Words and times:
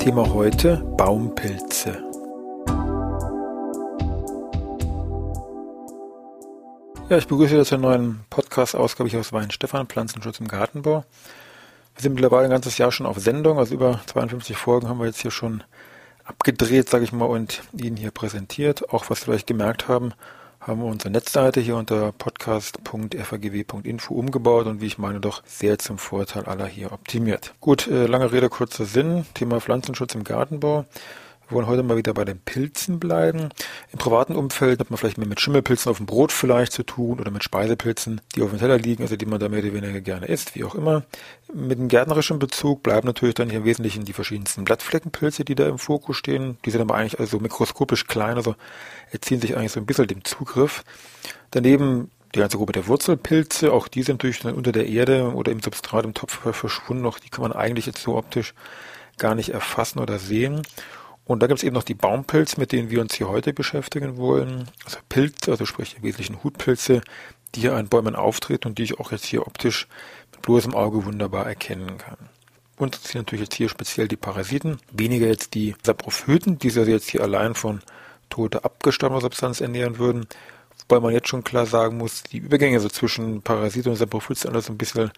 Thema 0.00 0.32
heute 0.32 0.78
Baumpilze. 0.96 2.02
Ja, 7.10 7.18
ich 7.18 7.28
begrüße 7.28 7.58
Sie 7.58 7.68
zur 7.68 7.76
neuen 7.76 8.20
Podcast-Ausgabe 8.30 9.10
hier 9.10 9.20
aus 9.20 9.34
Weinstefan, 9.34 9.88
Pflanzenschutz 9.88 10.40
im 10.40 10.48
Gartenbau. 10.48 11.04
Wir 11.94 12.02
sind 12.02 12.14
mittlerweile 12.14 12.44
ein 12.44 12.50
ganzes 12.50 12.78
Jahr 12.78 12.90
schon 12.92 13.04
auf 13.04 13.18
Sendung, 13.18 13.58
also 13.58 13.74
über 13.74 14.00
52 14.06 14.56
Folgen 14.56 14.88
haben 14.88 15.00
wir 15.00 15.04
jetzt 15.04 15.20
hier 15.20 15.30
schon 15.30 15.64
abgedreht, 16.24 16.88
sage 16.88 17.04
ich 17.04 17.12
mal, 17.12 17.26
und 17.26 17.62
Ihnen 17.74 17.98
hier 17.98 18.10
präsentiert. 18.10 18.88
Auch 18.94 19.10
was 19.10 19.18
Sie 19.18 19.26
vielleicht 19.26 19.48
gemerkt 19.48 19.86
haben, 19.86 20.14
haben 20.60 20.80
wir 20.80 20.86
unsere 20.86 21.10
Netzseite 21.10 21.60
hier 21.60 21.76
unter 21.76 22.12
podcast.fagw.info 22.12 24.14
umgebaut 24.14 24.66
und 24.66 24.80
wie 24.80 24.86
ich 24.86 24.98
meine 24.98 25.20
doch 25.20 25.42
sehr 25.46 25.78
zum 25.78 25.98
Vorteil 25.98 26.44
aller 26.44 26.66
hier 26.66 26.92
optimiert. 26.92 27.54
Gut, 27.60 27.86
äh, 27.86 28.06
lange 28.06 28.30
Rede, 28.30 28.50
kurzer 28.50 28.84
Sinn. 28.84 29.24
Thema 29.34 29.60
Pflanzenschutz 29.60 30.14
im 30.14 30.24
Gartenbau. 30.24 30.84
Wir 31.50 31.56
wollen 31.56 31.66
heute 31.66 31.82
mal 31.82 31.96
wieder 31.96 32.14
bei 32.14 32.24
den 32.24 32.38
Pilzen 32.38 33.00
bleiben. 33.00 33.48
Im 33.90 33.98
privaten 33.98 34.36
Umfeld 34.36 34.78
hat 34.78 34.88
man 34.88 34.98
vielleicht 34.98 35.18
mehr 35.18 35.26
mit 35.26 35.40
Schimmelpilzen 35.40 35.90
auf 35.90 35.96
dem 35.96 36.06
Brot 36.06 36.30
vielleicht 36.30 36.70
zu 36.70 36.84
tun 36.84 37.18
oder 37.18 37.32
mit 37.32 37.42
Speisepilzen, 37.42 38.20
die 38.36 38.42
auf 38.42 38.50
dem 38.50 38.60
Teller 38.60 38.78
liegen, 38.78 39.02
also 39.02 39.16
die 39.16 39.26
man 39.26 39.40
da 39.40 39.48
mehr 39.48 39.58
oder 39.58 39.74
weniger 39.74 40.00
gerne 40.00 40.26
isst, 40.26 40.54
wie 40.54 40.62
auch 40.62 40.76
immer. 40.76 41.02
Mit 41.52 41.80
dem 41.80 41.88
gärtnerischen 41.88 42.38
Bezug 42.38 42.84
bleiben 42.84 43.04
natürlich 43.04 43.34
dann 43.34 43.50
hier 43.50 43.58
im 43.58 43.64
Wesentlichen 43.64 44.04
die 44.04 44.12
verschiedensten 44.12 44.64
Blattfleckenpilze, 44.64 45.44
die 45.44 45.56
da 45.56 45.66
im 45.66 45.78
Fokus 45.78 46.18
stehen. 46.18 46.56
Die 46.64 46.70
sind 46.70 46.82
aber 46.82 46.94
eigentlich 46.94 47.18
also 47.18 47.40
mikroskopisch 47.40 48.06
klein, 48.06 48.36
also 48.36 48.54
erziehen 49.10 49.40
sich 49.40 49.56
eigentlich 49.56 49.72
so 49.72 49.80
ein 49.80 49.86
bisschen 49.86 50.06
dem 50.06 50.22
Zugriff. 50.22 50.84
Daneben 51.50 52.12
die 52.32 52.38
ganze 52.38 52.58
Gruppe 52.58 52.74
der 52.74 52.86
Wurzelpilze, 52.86 53.72
auch 53.72 53.88
die 53.88 54.04
sind 54.04 54.22
natürlich 54.22 54.38
dann 54.38 54.54
unter 54.54 54.70
der 54.70 54.86
Erde 54.86 55.32
oder 55.34 55.50
im 55.50 55.60
Substrat 55.60 56.04
im 56.04 56.14
Topf 56.14 56.38
verschwunden, 56.52 57.06
auch 57.06 57.18
die 57.18 57.28
kann 57.28 57.42
man 57.42 57.52
eigentlich 57.52 57.86
jetzt 57.86 58.02
so 58.04 58.16
optisch 58.16 58.54
gar 59.18 59.34
nicht 59.34 59.50
erfassen 59.50 59.98
oder 59.98 60.20
sehen. 60.20 60.62
Und 61.30 61.44
da 61.44 61.46
gibt 61.46 61.60
es 61.60 61.64
eben 61.64 61.74
noch 61.74 61.84
die 61.84 61.94
Baumpilze, 61.94 62.58
mit 62.58 62.72
denen 62.72 62.90
wir 62.90 63.00
uns 63.00 63.14
hier 63.14 63.28
heute 63.28 63.52
beschäftigen 63.52 64.16
wollen. 64.16 64.68
Also 64.84 64.98
Pilze, 65.08 65.52
also 65.52 65.64
sprich 65.64 65.94
im 65.96 66.02
Wesentlichen 66.02 66.42
Hutpilze, 66.42 67.02
die 67.54 67.60
hier 67.60 67.76
an 67.76 67.86
Bäumen 67.86 68.16
auftreten 68.16 68.66
und 68.66 68.78
die 68.78 68.82
ich 68.82 68.98
auch 68.98 69.12
jetzt 69.12 69.26
hier 69.26 69.46
optisch 69.46 69.86
mit 70.32 70.42
bloßem 70.42 70.74
Auge 70.74 71.04
wunderbar 71.04 71.46
erkennen 71.46 71.98
kann. 71.98 72.16
Und 72.78 72.96
sind 72.96 73.14
natürlich 73.14 73.44
jetzt 73.44 73.54
hier 73.54 73.68
speziell 73.68 74.08
die 74.08 74.16
Parasiten, 74.16 74.80
weniger 74.90 75.28
jetzt 75.28 75.54
die 75.54 75.76
Saprophyten, 75.84 76.58
die 76.58 76.70
sich 76.70 76.88
jetzt 76.88 77.08
hier 77.08 77.22
allein 77.22 77.54
von 77.54 77.80
toter 78.28 78.64
abgestorbener 78.64 79.20
Substanz 79.20 79.60
ernähren 79.60 79.98
würden. 79.98 80.26
Wobei 80.88 80.98
man 80.98 81.12
jetzt 81.12 81.28
schon 81.28 81.44
klar 81.44 81.64
sagen 81.64 81.96
muss, 81.96 82.24
die 82.24 82.38
Übergänge 82.38 82.80
so 82.80 82.88
zwischen 82.88 83.42
Parasit 83.42 83.86
und 83.86 83.94
Saprophyt 83.94 84.38
sind 84.38 84.50
alles 84.50 84.68
ein 84.68 84.78
bisschen, 84.78 85.12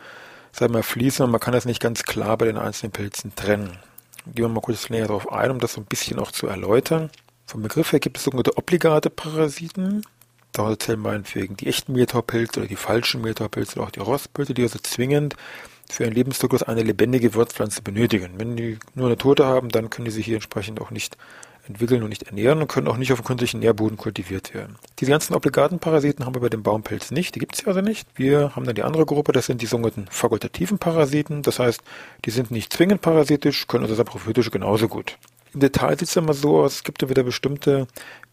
sagen 0.52 0.74
wir 0.74 0.82
fließen 0.82 1.24
und 1.24 1.30
man 1.30 1.40
kann 1.40 1.54
das 1.54 1.64
nicht 1.64 1.80
ganz 1.80 2.02
klar 2.02 2.36
bei 2.36 2.44
den 2.44 2.58
einzelnen 2.58 2.92
Pilzen 2.92 3.34
trennen. 3.34 3.78
Gehen 4.26 4.44
wir 4.44 4.48
mal 4.48 4.60
kurz 4.60 4.88
näher 4.90 5.06
darauf 5.06 5.30
ein, 5.32 5.50
um 5.50 5.58
das 5.58 5.74
so 5.74 5.80
ein 5.80 5.86
bisschen 5.86 6.18
auch 6.18 6.30
zu 6.30 6.46
erläutern. 6.46 7.10
Vom 7.46 7.62
Begriff 7.62 7.92
her 7.92 8.00
gibt 8.00 8.18
es 8.18 8.24
sogenannte 8.24 8.56
obligate 8.56 9.10
Parasiten. 9.10 10.04
Da 10.52 10.78
zählen 10.78 11.00
meinetwegen 11.00 11.56
die 11.56 11.66
echten 11.66 11.92
Mehltaupilze 11.92 12.60
oder 12.60 12.68
die 12.68 12.76
falschen 12.76 13.22
Mehltaupilze 13.22 13.78
oder 13.78 13.86
auch 13.86 13.90
die 13.90 14.00
Rostpilze, 14.00 14.54
die 14.54 14.62
also 14.62 14.78
zwingend 14.78 15.34
für 15.90 16.04
ihren 16.04 16.14
Lebenszyklus 16.14 16.62
eine 16.62 16.82
lebendige 16.82 17.34
Wirtspflanze 17.34 17.82
benötigen. 17.82 18.34
Wenn 18.36 18.56
die 18.56 18.78
nur 18.94 19.06
eine 19.06 19.16
Tote 19.16 19.44
haben, 19.44 19.70
dann 19.70 19.90
können 19.90 20.04
die 20.04 20.10
sich 20.10 20.26
hier 20.26 20.36
entsprechend 20.36 20.80
auch 20.80 20.90
nicht 20.90 21.16
entwickeln 21.68 22.02
und 22.02 22.08
nicht 22.08 22.24
ernähren 22.24 22.60
und 22.60 22.68
können 22.68 22.88
auch 22.88 22.96
nicht 22.96 23.12
auf 23.12 23.20
dem 23.20 23.24
künstlichen 23.24 23.60
Nährboden 23.60 23.96
kultiviert 23.96 24.54
werden. 24.54 24.76
Diese 24.98 25.10
ganzen 25.10 25.34
obligaten 25.34 25.78
Parasiten 25.78 26.26
haben 26.26 26.34
wir 26.34 26.40
bei 26.40 26.48
dem 26.48 26.62
Baumpilz 26.62 27.10
nicht, 27.10 27.34
die 27.34 27.38
gibt 27.38 27.54
es 27.54 27.66
also 27.66 27.80
nicht. 27.80 28.08
Wir 28.16 28.56
haben 28.56 28.64
dann 28.64 28.74
die 28.74 28.82
andere 28.82 29.06
Gruppe, 29.06 29.32
das 29.32 29.46
sind 29.46 29.62
die 29.62 29.66
sogenannten 29.66 30.06
fakultativen 30.10 30.78
Parasiten, 30.78 31.42
das 31.42 31.58
heißt, 31.58 31.82
die 32.24 32.30
sind 32.30 32.50
nicht 32.50 32.72
zwingend 32.72 33.00
parasitisch, 33.00 33.66
können 33.68 33.84
also 33.84 33.94
saprophytisch 33.94 34.50
genauso 34.50 34.88
gut. 34.88 35.18
Im 35.54 35.60
Detail 35.60 35.98
sieht 35.98 36.08
es 36.08 36.16
immer 36.16 36.32
so 36.32 36.62
aus, 36.62 36.76
es 36.76 36.84
gibt 36.84 37.02
ja 37.02 37.10
wieder 37.10 37.22
bestimmte 37.22 37.86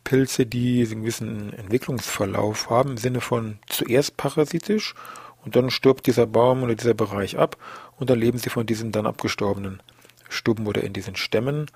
Pilze, 0.03 0.45
die 0.45 0.87
einen 0.89 1.01
gewissen 1.01 1.53
Entwicklungsverlauf 1.53 2.69
haben, 2.69 2.91
im 2.91 2.97
Sinne 2.97 3.21
von 3.21 3.59
zuerst 3.67 4.17
parasitisch 4.17 4.95
und 5.43 5.55
dann 5.55 5.69
stirbt 5.69 6.07
dieser 6.07 6.25
Baum 6.25 6.63
oder 6.63 6.75
dieser 6.75 6.93
Bereich 6.93 7.37
ab 7.37 7.57
und 7.97 8.09
dann 8.09 8.19
leben 8.19 8.37
sie 8.37 8.49
von 8.49 8.65
diesen 8.65 8.91
dann 8.91 9.05
abgestorbenen 9.05 9.81
Stubben 10.29 10.67
oder 10.67 10.83
in 10.83 10.93
diesen 10.93 11.15
Stämmen 11.15 11.67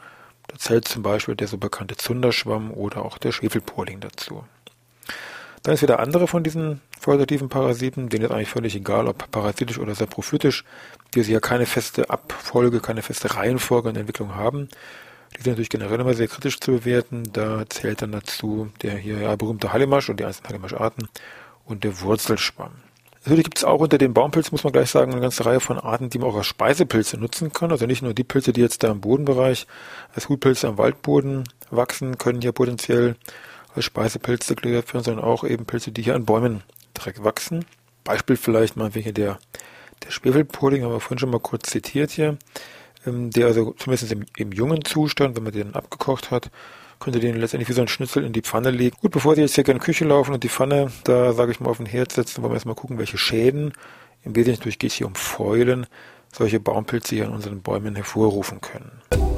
da 0.47 0.57
zählt 0.57 0.87
zum 0.87 1.03
Beispiel 1.03 1.35
der 1.35 1.47
so 1.47 1.57
bekannte 1.57 1.95
Zunderschwamm 1.95 2.71
oder 2.71 3.03
auch 3.03 3.17
der 3.17 3.31
Schwefelpoling 3.31 3.99
dazu. 3.99 4.43
Dann 5.63 5.75
ist 5.75 5.81
wieder 5.81 5.99
andere 5.99 6.27
von 6.27 6.43
diesen 6.43 6.81
vegetativen 7.01 7.49
Parasiten, 7.49 8.09
denen 8.09 8.25
ist 8.25 8.31
eigentlich 8.31 8.49
völlig 8.49 8.75
egal, 8.75 9.07
ob 9.07 9.31
parasitisch 9.31 9.79
oder 9.79 9.95
saprophytisch, 9.95 10.65
die 11.15 11.23
sie 11.23 11.33
ja 11.33 11.39
keine 11.39 11.65
feste 11.65 12.09
Abfolge, 12.09 12.81
keine 12.81 13.01
feste 13.01 13.35
Reihenfolge 13.35 13.89
in 13.89 13.95
der 13.95 14.01
Entwicklung 14.01 14.35
haben. 14.35 14.67
Die 15.37 15.41
sind 15.41 15.53
natürlich 15.53 15.69
generell 15.69 15.99
immer 15.99 16.13
sehr 16.13 16.27
kritisch 16.27 16.59
zu 16.59 16.71
bewerten. 16.71 17.23
Da 17.31 17.63
zählt 17.69 18.01
dann 18.01 18.11
dazu 18.11 18.71
der 18.81 18.95
hier 18.97 19.19
ja, 19.19 19.35
berühmte 19.35 19.73
Hallimasch 19.73 20.09
und 20.09 20.19
die 20.19 20.25
einzelnen 20.25 20.49
Hallimascharten 20.49 21.07
und 21.65 21.83
der 21.83 22.01
Wurzelschwamm. 22.01 22.73
Natürlich 23.25 23.45
gibt 23.45 23.57
es 23.57 23.63
auch 23.63 23.79
unter 23.79 23.97
den 23.97 24.13
Baumpilzen, 24.13 24.53
muss 24.53 24.65
man 24.65 24.73
gleich 24.73 24.89
sagen, 24.89 25.13
eine 25.13 25.21
ganze 25.21 25.45
Reihe 25.45 25.61
von 25.61 25.79
Arten, 25.79 26.09
die 26.09 26.19
man 26.19 26.29
auch 26.29 26.35
als 26.35 26.47
Speisepilze 26.47 27.17
nutzen 27.17 27.53
kann. 27.53 27.71
Also 27.71 27.85
nicht 27.85 28.01
nur 28.01 28.13
die 28.13 28.25
Pilze, 28.25 28.51
die 28.51 28.59
jetzt 28.59 28.83
da 28.83 28.91
im 28.91 28.99
Bodenbereich 28.99 29.65
als 30.13 30.27
Hutpilze 30.27 30.67
am 30.67 30.77
Waldboden 30.77 31.45
wachsen, 31.71 32.17
können 32.17 32.41
hier 32.41 32.51
potenziell 32.51 33.15
als 33.75 33.85
Speisepilze 33.85 34.55
deklariert 34.55 34.93
werden, 34.93 35.05
sondern 35.05 35.23
auch 35.23 35.45
eben 35.45 35.65
Pilze, 35.65 35.93
die 35.93 36.01
hier 36.01 36.15
an 36.15 36.25
Bäumen 36.25 36.63
direkt 36.97 37.23
wachsen. 37.23 37.65
Beispiel 38.03 38.35
vielleicht 38.35 38.75
mal 38.75 38.91
hier 38.91 39.13
der, 39.13 39.39
der 40.03 40.11
Schwefelpudding, 40.11 40.83
haben 40.83 40.91
wir 40.91 40.99
vorhin 40.99 41.19
schon 41.19 41.31
mal 41.31 41.39
kurz 41.39 41.69
zitiert 41.69 42.11
hier, 42.11 42.37
ähm, 43.05 43.31
der 43.31 43.47
also 43.47 43.73
zumindest 43.77 44.11
im, 44.11 44.25
im 44.35 44.51
jungen 44.51 44.83
Zustand, 44.83 45.37
wenn 45.37 45.43
man 45.43 45.53
den 45.53 45.75
abgekocht 45.75 46.29
hat, 46.29 46.51
könnt 47.03 47.17
ihr 47.17 47.21
den 47.21 47.35
letztendlich 47.35 47.67
wie 47.67 47.73
so 47.73 47.81
ein 47.81 47.89
Schnitzel 47.89 48.23
in 48.23 48.31
die 48.31 48.41
Pfanne 48.41 48.71
legen. 48.71 48.95
Gut, 49.01 49.11
bevor 49.11 49.35
Sie 49.35 49.41
jetzt 49.41 49.55
hier 49.55 49.67
in 49.67 49.73
die 49.73 49.79
Küche 49.79 50.05
laufen 50.05 50.33
und 50.33 50.43
die 50.43 50.49
Pfanne 50.49 50.89
da, 51.03 51.33
sage 51.33 51.51
ich 51.51 51.59
mal, 51.59 51.69
auf 51.69 51.77
den 51.77 51.85
Herd 51.85 52.13
setzen, 52.13 52.41
wollen 52.41 52.53
wir 52.53 52.55
erstmal 52.55 52.75
gucken, 52.75 52.97
welche 52.97 53.17
Schäden, 53.17 53.73
im 54.23 54.35
Wesentlichen 54.35 54.79
geht 54.79 54.91
es 54.91 54.97
hier 54.97 55.07
um 55.07 55.15
Fäulen, 55.15 55.85
solche 56.31 56.61
Baumpilze 56.61 57.15
hier 57.15 57.25
an 57.25 57.33
unseren 57.33 57.61
Bäumen 57.61 57.95
hervorrufen 57.95 58.61
können. 58.61 59.32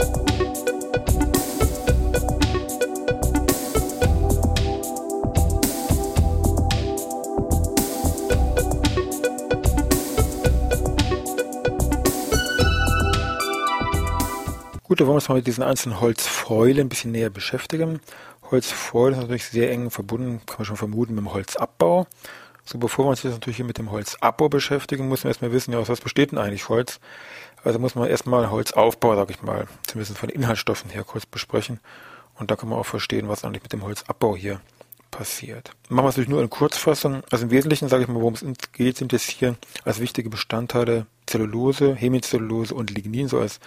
Gut, 14.95 15.01
da 15.01 15.07
wollen 15.07 15.15
wir 15.15 15.15
uns 15.15 15.27
mal 15.27 15.35
mit 15.35 15.47
diesen 15.47 15.61
einzelnen 15.61 15.99
Holzfäulen 15.99 16.79
ein 16.79 16.87
bisschen 16.87 17.11
näher 17.11 17.29
beschäftigen. 17.29 17.99
Holzfäule 18.49 19.11
ist 19.11 19.21
natürlich 19.21 19.43
sehr 19.43 19.69
eng 19.69 19.91
verbunden, 19.91 20.39
kann 20.45 20.59
man 20.59 20.65
schon 20.65 20.77
vermuten, 20.77 21.15
mit 21.15 21.21
dem 21.21 21.33
Holzabbau. 21.33 22.07
So, 22.63 22.77
bevor 22.77 23.03
wir 23.03 23.09
uns 23.09 23.21
jetzt 23.21 23.33
natürlich 23.33 23.57
hier 23.57 23.65
mit 23.65 23.77
dem 23.77 23.91
Holzabbau 23.91 24.47
beschäftigen, 24.47 25.09
müssen 25.09 25.25
wir 25.25 25.31
erstmal 25.31 25.51
wissen, 25.51 25.73
ja, 25.73 25.79
aus 25.79 25.89
was 25.89 25.99
besteht 25.99 26.31
denn 26.31 26.39
eigentlich 26.39 26.69
Holz? 26.69 27.01
Also 27.61 27.77
muss 27.77 27.95
man 27.95 28.07
erstmal 28.07 28.49
Holzaufbau, 28.49 29.17
sag 29.17 29.29
ich 29.31 29.41
mal, 29.41 29.67
zumindest 29.85 30.17
von 30.17 30.29
den 30.29 30.41
Inhaltsstoffen 30.41 30.89
her 30.89 31.03
kurz 31.03 31.25
besprechen. 31.25 31.81
Und 32.35 32.49
da 32.49 32.55
kann 32.55 32.69
man 32.69 32.79
auch 32.79 32.85
verstehen, 32.85 33.27
was 33.27 33.43
eigentlich 33.43 33.63
mit 33.63 33.73
dem 33.73 33.83
Holzabbau 33.83 34.37
hier 34.37 34.61
passiert. 35.11 35.71
Machen 35.89 36.05
wir 36.05 36.09
es 36.09 36.15
natürlich 36.15 36.29
nur 36.29 36.41
in 36.41 36.49
Kurzfassung. 36.49 37.21
Also 37.31 37.43
im 37.43 37.51
Wesentlichen, 37.51 37.89
sage 37.89 38.03
ich 38.03 38.07
mal, 38.07 38.21
worum 38.21 38.35
es 38.35 38.45
geht, 38.71 38.95
sind 38.95 39.11
jetzt 39.11 39.29
hier 39.29 39.57
als 39.83 39.99
wichtige 39.99 40.29
Bestandteile 40.29 41.05
Zellulose, 41.25 41.95
Hemicellulose 41.95 42.73
und 42.73 42.91
Lignin 42.91 43.27
so 43.27 43.39
als 43.39 43.59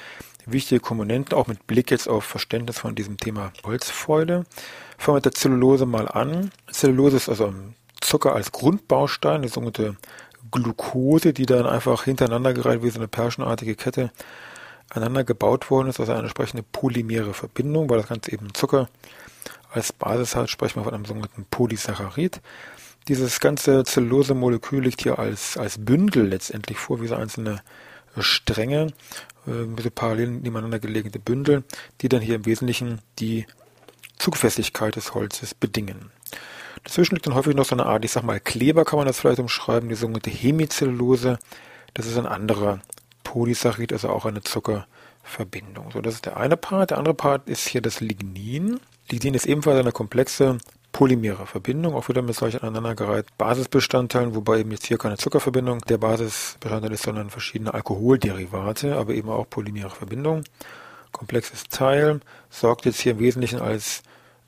wichtige 0.52 0.80
Komponenten, 0.80 1.36
auch 1.36 1.46
mit 1.46 1.66
Blick 1.66 1.90
jetzt 1.90 2.08
auf 2.08 2.24
Verständnis 2.24 2.78
von 2.78 2.94
diesem 2.94 3.16
Thema 3.16 3.52
Holzfäule. 3.64 4.44
Fangen 4.96 5.14
wir 5.14 5.18
mit 5.18 5.24
der 5.24 5.32
Zellulose 5.32 5.86
mal 5.86 6.08
an. 6.08 6.50
Zellulose 6.70 7.16
ist 7.16 7.28
also 7.28 7.54
Zucker 8.00 8.34
als 8.34 8.52
Grundbaustein, 8.52 9.42
die 9.42 9.48
sogenannte 9.48 9.96
Glucose, 10.50 11.32
die 11.32 11.46
dann 11.46 11.66
einfach 11.66 12.04
hintereinander 12.04 12.54
gereiht 12.54 12.82
wie 12.82 12.90
so 12.90 12.98
eine 12.98 13.08
perschenartige 13.08 13.74
Kette 13.74 14.10
aneinander 14.90 15.24
gebaut 15.24 15.70
worden 15.70 15.88
ist, 15.88 16.00
also 16.00 16.12
eine 16.12 16.22
entsprechende 16.22 16.62
polymere 16.62 17.34
Verbindung, 17.34 17.90
weil 17.90 17.98
das 17.98 18.08
Ganze 18.08 18.32
eben 18.32 18.54
Zucker 18.54 18.88
als 19.70 19.92
Basis 19.92 20.34
hat, 20.34 20.48
sprechen 20.48 20.80
wir 20.80 20.84
von 20.84 20.94
einem 20.94 21.04
sogenannten 21.04 21.44
Polysaccharid. 21.50 22.40
Dieses 23.06 23.40
ganze 23.40 23.84
Zellulose-Molekül 23.84 24.82
liegt 24.82 25.02
hier 25.02 25.18
als, 25.18 25.56
als 25.56 25.84
Bündel 25.84 26.28
letztendlich 26.28 26.78
vor, 26.78 27.00
wie 27.00 27.06
so 27.06 27.14
einzelne 27.14 27.62
Stränge, 28.18 28.88
äh, 29.46 29.90
parallel 29.90 30.30
nebeneinander 30.30 30.78
gelegene 30.78 31.18
Bündel, 31.18 31.64
die 32.00 32.08
dann 32.08 32.20
hier 32.20 32.36
im 32.36 32.46
Wesentlichen 32.46 33.00
die 33.18 33.46
Zugfestigkeit 34.18 34.96
des 34.96 35.14
Holzes 35.14 35.54
bedingen. 35.54 36.10
Dazwischen 36.84 37.14
liegt 37.14 37.26
dann 37.26 37.34
häufig 37.34 37.54
noch 37.54 37.64
so 37.64 37.74
eine 37.74 37.86
Art, 37.86 38.04
ich 38.04 38.12
sag 38.12 38.22
mal, 38.22 38.40
Kleber 38.40 38.84
kann 38.84 38.98
man 38.98 39.06
das 39.06 39.20
vielleicht 39.20 39.40
umschreiben, 39.40 39.88
die 39.88 39.94
sogenannte 39.94 40.30
Hemicellulose. 40.30 41.38
Das 41.94 42.06
ist 42.06 42.18
ein 42.18 42.26
anderer 42.26 42.80
Polysaccharid, 43.24 43.92
also 43.92 44.08
auch 44.08 44.24
eine 44.24 44.42
Zuckerverbindung. 44.42 45.90
So, 45.92 46.00
das 46.00 46.14
ist 46.14 46.26
der 46.26 46.36
eine 46.36 46.56
Part. 46.56 46.90
Der 46.90 46.98
andere 46.98 47.14
Part 47.14 47.48
ist 47.48 47.68
hier 47.68 47.82
das 47.82 48.00
Lignin. 48.00 48.80
Lignin 49.10 49.34
ist 49.34 49.46
ebenfalls 49.46 49.78
eine 49.78 49.92
komplexe 49.92 50.58
polymere 50.98 51.46
Verbindung, 51.46 51.94
auch 51.94 52.08
wieder 52.08 52.22
mit 52.22 52.34
solchen 52.34 52.58
aneinandergereihten 52.58 53.30
Basisbestandteilen, 53.38 54.34
wobei 54.34 54.58
eben 54.58 54.72
jetzt 54.72 54.84
hier 54.84 54.98
keine 54.98 55.16
Zuckerverbindung 55.16 55.78
der 55.82 55.96
Basisbestandteil 55.96 56.90
ist, 56.90 57.04
sondern 57.04 57.30
verschiedene 57.30 57.72
Alkoholderivate, 57.72 58.96
aber 58.96 59.14
eben 59.14 59.28
auch 59.28 59.48
polymere 59.48 59.90
Verbindungen. 59.90 60.42
Komplexes 61.12 61.68
Teil 61.68 62.18
sorgt 62.50 62.84
jetzt 62.84 62.98
hier 62.98 63.12
im 63.12 63.20
Wesentlichen 63.20 63.60
als 63.60 64.02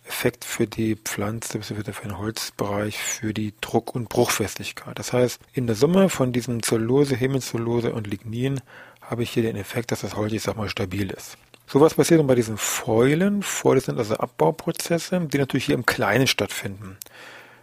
Effekt 0.05 0.44
für 0.44 0.67
die 0.67 0.97
Pflanze 0.97 1.56
bzw. 1.56 1.93
für 1.93 2.08
den 2.08 2.19
Holzbereich 2.19 2.99
für 2.99 3.32
die 3.32 3.55
Druck- 3.61 3.94
und 3.94 4.08
Bruchfestigkeit. 4.08 4.99
Das 4.99 5.12
heißt, 5.12 5.41
in 5.52 5.69
der 5.69 5.76
Summe 5.76 6.08
von 6.08 6.32
diesem 6.32 6.64
Zellulose, 6.64 7.14
Hemicellulose 7.14 7.93
und 7.93 8.08
Lignin 8.08 8.61
habe 9.00 9.23
ich 9.23 9.31
hier 9.31 9.44
den 9.44 9.55
Effekt, 9.55 9.93
dass 9.93 10.00
das 10.00 10.17
Holz, 10.17 10.32
ich 10.32 10.43
sag 10.43 10.56
mal, 10.56 10.69
stabil 10.69 11.12
ist. 11.12 11.38
So 11.73 11.81
was 11.81 11.95
passiert 11.95 12.19
dann 12.19 12.27
bei 12.27 12.35
diesen 12.35 12.59
Fäulen. 12.59 13.45
Fäule 13.45 13.81
sind 13.81 13.97
also 13.97 14.17
Abbauprozesse, 14.17 15.21
die 15.21 15.39
natürlich 15.39 15.67
hier 15.67 15.77
im 15.77 15.87
Kleinen 15.87 16.27
stattfinden. 16.27 16.99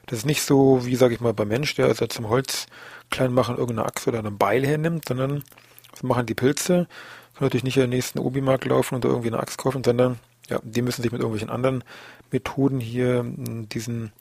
Das 0.05 0.19
ist 0.19 0.25
nicht 0.25 0.43
so, 0.43 0.85
wie 0.85 0.95
sage 0.95 1.13
ich 1.13 1.19
mal, 1.19 1.33
beim 1.33 1.49
Mensch, 1.49 1.75
der 1.75 1.87
also 1.87 2.07
zum 2.07 2.29
Holz 2.29 2.67
klein 3.09 3.33
machen 3.33 3.57
irgendeine 3.57 3.85
Axt 3.85 4.07
oder 4.07 4.23
ein 4.23 4.37
Beil 4.37 4.65
hernimmt, 4.65 5.09
sondern 5.09 5.43
das 5.91 6.03
machen 6.03 6.25
die 6.25 6.35
Pilze. 6.35 6.87
Können 7.33 7.47
natürlich 7.47 7.65
nicht 7.65 7.75
in 7.75 7.81
den 7.81 7.89
nächsten 7.89 8.19
Obi-Markt 8.19 8.63
laufen 8.63 8.95
und 8.95 9.03
da 9.03 9.09
irgendwie 9.09 9.27
eine 9.27 9.39
Axt 9.39 9.57
kaufen, 9.57 9.83
sondern 9.83 10.19
ja, 10.47 10.61
die 10.63 10.81
müssen 10.81 11.01
sich 11.01 11.11
mit 11.11 11.19
irgendwelchen 11.19 11.49
anderen 11.49 11.83
Methoden 12.31 12.79
hier 12.79 13.25
diesen, 13.25 14.13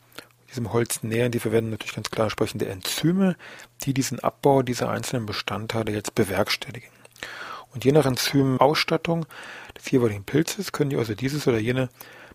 diesem 0.50 0.72
Holz 0.72 1.04
nähern. 1.04 1.30
Die 1.30 1.38
verwenden 1.38 1.70
natürlich 1.70 1.94
ganz 1.94 2.10
klar 2.10 2.24
entsprechende 2.24 2.66
Enzyme, 2.66 3.36
die 3.84 3.94
diesen 3.94 4.18
Abbau 4.18 4.62
dieser 4.62 4.90
einzelnen 4.90 5.26
Bestandteile 5.26 5.92
jetzt 5.92 6.16
bewerkstelligen. 6.16 6.90
Und 7.72 7.84
je 7.84 7.92
nach 7.92 8.06
Enzymausstattung 8.06 9.26
des 9.76 9.90
jeweiligen 9.90 10.24
Pilzes 10.24 10.72
können 10.72 10.90
die 10.90 10.96
also 10.96 11.14
dieses 11.14 11.46
oder 11.46 11.58
jene 11.58 11.88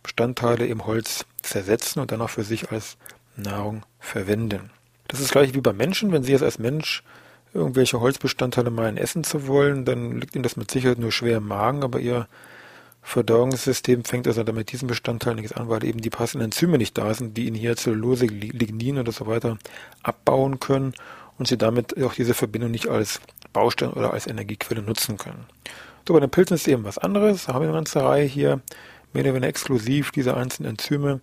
Bestandteile 0.03 0.65
im 0.65 0.85
Holz 0.85 1.25
zersetzen 1.41 2.01
und 2.01 2.11
dann 2.11 2.21
auch 2.21 2.29
für 2.29 2.43
sich 2.43 2.71
als 2.71 2.97
Nahrung 3.35 3.83
verwenden. 3.99 4.71
Das 5.07 5.19
ist 5.19 5.31
gleich 5.31 5.53
wie 5.53 5.61
beim 5.61 5.77
Menschen. 5.77 6.11
Wenn 6.11 6.23
Sie 6.23 6.31
jetzt 6.31 6.43
als 6.43 6.59
Mensch 6.59 7.03
irgendwelche 7.53 7.99
Holzbestandteile 7.99 8.71
meinen 8.71 8.97
essen 8.97 9.23
zu 9.23 9.47
wollen, 9.47 9.85
dann 9.85 10.19
liegt 10.19 10.35
Ihnen 10.35 10.43
das 10.43 10.55
mit 10.55 10.71
Sicherheit 10.71 10.99
nur 10.99 11.11
schwer 11.11 11.37
im 11.37 11.47
Magen, 11.47 11.83
aber 11.83 11.99
Ihr 11.99 12.27
Verdauungssystem 13.03 14.05
fängt 14.05 14.27
also 14.27 14.43
damit 14.43 14.71
diesen 14.71 14.87
Bestandteil 14.87 15.35
nichts 15.35 15.53
an, 15.53 15.69
weil 15.69 15.83
eben 15.83 16.01
die 16.01 16.11
passenden 16.11 16.45
Enzyme 16.45 16.77
nicht 16.77 16.97
da 16.97 17.13
sind, 17.13 17.35
die 17.35 17.47
Ihnen 17.47 17.55
hier 17.55 17.75
Zellulose, 17.75 18.25
Lignin 18.25 18.99
oder 18.99 19.11
so 19.11 19.27
weiter 19.27 19.57
abbauen 20.03 20.59
können 20.59 20.93
und 21.41 21.47
Sie 21.47 21.57
damit 21.57 21.99
auch 22.03 22.13
diese 22.13 22.35
Verbindung 22.35 22.69
nicht 22.69 22.87
als 22.87 23.19
Baustein 23.51 23.93
oder 23.93 24.13
als 24.13 24.27
Energiequelle 24.27 24.83
nutzen 24.83 25.17
können. 25.17 25.47
So, 26.07 26.13
bei 26.13 26.19
den 26.19 26.29
Pilzen 26.29 26.53
ist 26.53 26.67
eben 26.67 26.83
was 26.83 26.99
anderes. 26.99 27.45
Da 27.45 27.53
haben 27.53 27.61
wir 27.61 27.69
eine 27.69 27.77
ganze 27.77 28.03
Reihe 28.03 28.25
hier, 28.25 28.61
mehr 29.11 29.23
oder 29.23 29.33
weniger 29.33 29.47
exklusiv 29.47 30.11
diese 30.11 30.37
einzelnen 30.37 30.73
Enzyme 30.73 31.19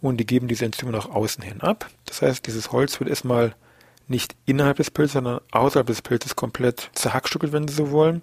und 0.00 0.16
die 0.16 0.24
geben 0.24 0.48
diese 0.48 0.64
Enzyme 0.64 0.90
nach 0.90 1.10
außen 1.10 1.44
hin 1.44 1.60
ab. 1.60 1.90
Das 2.06 2.22
heißt, 2.22 2.46
dieses 2.46 2.72
Holz 2.72 2.98
wird 2.98 3.10
erstmal 3.10 3.54
nicht 4.06 4.36
innerhalb 4.46 4.78
des 4.78 4.90
Pilzes, 4.90 5.12
sondern 5.12 5.40
außerhalb 5.50 5.86
des 5.86 6.00
Pilzes 6.00 6.34
komplett 6.34 6.88
zerhackstückelt, 6.94 7.52
wenn 7.52 7.68
Sie 7.68 7.74
so 7.74 7.90
wollen. 7.90 8.22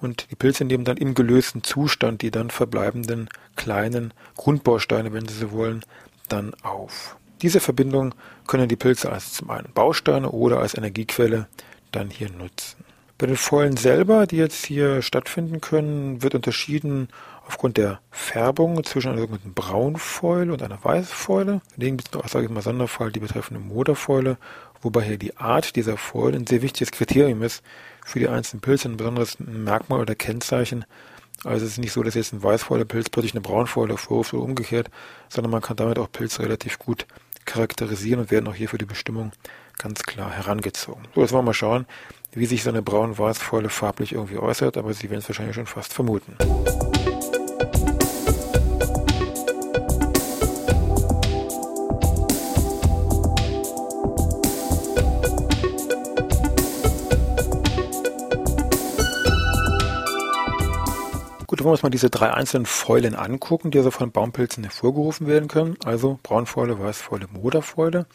Und 0.00 0.30
die 0.30 0.36
Pilze 0.36 0.64
nehmen 0.64 0.84
dann 0.84 0.98
im 0.98 1.14
gelösten 1.14 1.64
Zustand 1.64 2.22
die 2.22 2.30
dann 2.30 2.50
verbleibenden 2.50 3.28
kleinen 3.56 4.14
Grundbausteine, 4.36 5.12
wenn 5.12 5.26
Sie 5.26 5.34
so 5.34 5.50
wollen, 5.50 5.84
dann 6.28 6.54
auf. 6.62 7.16
Diese 7.42 7.60
Verbindung 7.60 8.14
können 8.46 8.68
die 8.68 8.76
Pilze 8.76 9.12
als 9.12 9.34
zum 9.34 9.50
einen 9.50 9.72
Bausteine 9.74 10.30
oder 10.30 10.60
als 10.60 10.74
Energiequelle 10.74 11.48
dann 11.92 12.10
hier 12.10 12.30
nutzen. 12.30 12.84
Bei 13.18 13.26
den 13.26 13.36
Fäulen 13.36 13.76
selber, 13.78 14.26
die 14.26 14.36
jetzt 14.36 14.66
hier 14.66 15.00
stattfinden 15.00 15.62
können, 15.62 16.22
wird 16.22 16.34
unterschieden 16.34 17.08
aufgrund 17.46 17.78
der 17.78 18.00
Färbung 18.10 18.82
zwischen 18.84 19.12
einer 19.12 19.20
sogenannten 19.20 19.54
Braunfäule 19.54 20.52
und 20.52 20.62
einer 20.62 20.82
Weißfäule. 20.82 21.62
Daneben 21.76 21.96
gibt 21.96 22.08
es 22.08 22.14
noch, 22.14 22.28
sage 22.28 22.46
ich 22.46 22.50
mal, 22.50 22.60
Sonderfall 22.60 23.12
die 23.12 23.20
betreffende 23.20 23.62
Moderfäule, 23.62 24.36
wobei 24.82 25.02
hier 25.02 25.16
die 25.16 25.36
Art 25.36 25.76
dieser 25.76 25.96
Fäule 25.96 26.36
ein 26.36 26.46
sehr 26.46 26.60
wichtiges 26.60 26.90
Kriterium 26.90 27.42
ist 27.42 27.62
für 28.04 28.18
die 28.18 28.28
einzelnen 28.28 28.60
Pilze, 28.60 28.88
ein 28.88 28.98
besonderes 28.98 29.38
Merkmal 29.40 30.00
oder 30.00 30.14
Kennzeichen. 30.14 30.84
Also 31.44 31.64
es 31.64 31.72
ist 31.72 31.78
nicht 31.78 31.92
so, 31.92 32.02
dass 32.02 32.14
jetzt 32.14 32.32
ein 32.32 32.42
Weißfäule-Pilz 32.42 33.10
plötzlich 33.10 33.32
eine 33.32 33.40
Braunfäule 33.40 33.96
vorruft 33.96 34.34
oder 34.34 34.42
umgekehrt, 34.42 34.90
sondern 35.28 35.50
man 35.50 35.62
kann 35.62 35.76
damit 35.76 35.98
auch 35.98 36.10
Pilze 36.10 36.42
relativ 36.42 36.78
gut 36.78 37.06
charakterisieren 37.46 38.20
und 38.20 38.30
werden 38.30 38.48
auch 38.48 38.54
hier 38.54 38.68
für 38.68 38.78
die 38.78 38.84
Bestimmung 38.84 39.32
ganz 39.78 40.02
klar 40.02 40.30
herangezogen. 40.30 41.04
So, 41.14 41.20
jetzt 41.20 41.32
wollen 41.32 41.44
wir 41.44 41.50
mal 41.50 41.54
schauen, 41.54 41.86
wie 42.32 42.46
sich 42.46 42.62
so 42.62 42.70
eine 42.70 42.82
braun-weiß-volle 42.82 43.68
farblich 43.68 44.12
irgendwie 44.12 44.38
äußert, 44.38 44.76
aber 44.76 44.92
Sie 44.92 45.08
werden 45.10 45.20
es 45.20 45.28
wahrscheinlich 45.28 45.54
schon 45.54 45.66
fast 45.66 45.94
vermuten. 45.94 46.36
Wollen 61.66 61.72
wir 61.72 61.78
uns 61.78 61.82
mal 61.82 61.90
diese 61.90 62.10
drei 62.10 62.32
einzelnen 62.32 62.64
Fäulen 62.64 63.16
angucken, 63.16 63.72
die 63.72 63.78
also 63.78 63.90
von 63.90 64.12
Baumpilzen 64.12 64.62
hervorgerufen 64.62 65.26
werden 65.26 65.48
können. 65.48 65.76
Also 65.84 66.20
Braunfäule, 66.22 66.78
Weißfäule, 66.78 67.26
Moderfäule 67.32 68.06